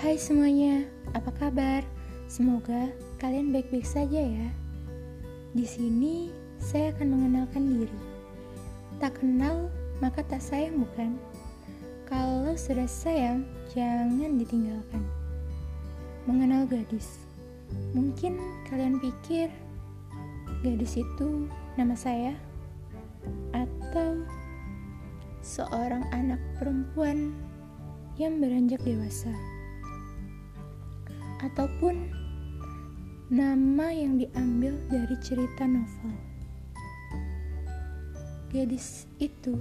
[0.00, 1.84] Hai semuanya, apa kabar?
[2.24, 2.88] Semoga
[3.20, 4.48] kalian baik-baik saja ya.
[5.52, 8.00] Di sini saya akan mengenalkan diri.
[8.96, 9.68] Tak kenal
[10.00, 11.20] maka tak sayang bukan?
[12.08, 13.44] Kalau sudah sayang,
[13.76, 15.04] jangan ditinggalkan.
[16.24, 17.20] Mengenal gadis.
[17.92, 18.40] Mungkin
[18.72, 19.52] kalian pikir
[20.64, 21.44] gadis itu
[21.76, 22.32] nama saya
[23.52, 24.24] atau
[25.44, 27.36] seorang anak perempuan
[28.16, 29.59] yang beranjak dewasa
[31.40, 32.12] ataupun
[33.32, 36.12] nama yang diambil dari cerita novel.
[38.50, 39.56] Gadis itu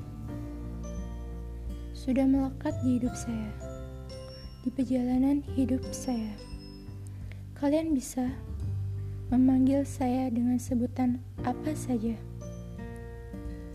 [1.94, 3.52] sudah melekat di hidup saya,
[4.66, 6.34] di perjalanan hidup saya.
[7.60, 8.34] Kalian bisa
[9.30, 12.18] memanggil saya dengan sebutan apa saja.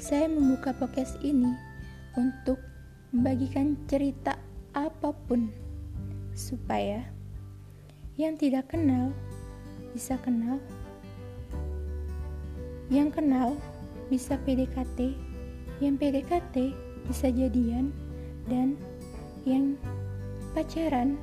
[0.02, 1.54] Saya membuka podcast ini
[2.18, 2.58] untuk
[3.14, 4.34] membagikan cerita
[4.74, 5.54] apa pun
[6.34, 7.06] supaya
[8.14, 9.10] yang tidak kenal
[9.90, 10.58] bisa kenal,
[12.90, 13.58] yang kenal
[14.10, 15.14] bisa PDKT,
[15.82, 16.74] yang PDKT
[17.06, 17.94] bisa jadian,
[18.46, 18.78] dan
[19.46, 19.78] yang
[20.54, 21.18] pacaran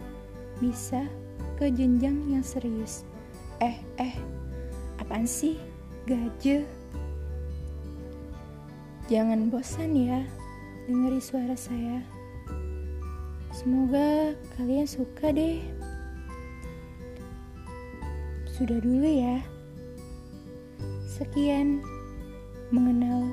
[0.60, 1.08] bisa
[1.56, 3.04] ke jenjang yang serius.
[3.64, 4.16] Eh, eh,
[5.00, 5.60] apaan sih?
[6.08, 6.66] Gaje.
[9.12, 10.24] Jangan bosan ya
[10.88, 12.02] dengeri suara saya.
[13.52, 15.81] Semoga kalian suka deh.
[18.62, 19.42] Sudah dulu ya.
[21.10, 21.82] Sekian
[22.70, 23.26] mengenal.